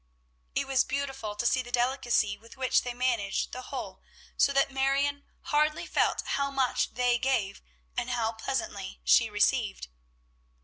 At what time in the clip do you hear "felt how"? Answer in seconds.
5.85-6.49